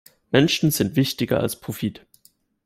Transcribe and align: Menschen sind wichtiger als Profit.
Menschen 0.31 0.71
sind 0.71 0.95
wichtiger 0.95 1.41
als 1.41 1.57
Profit. 1.59 2.07